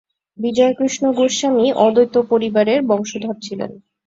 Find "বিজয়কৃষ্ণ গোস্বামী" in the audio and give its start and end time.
0.37-1.65